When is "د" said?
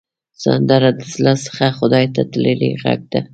0.97-1.01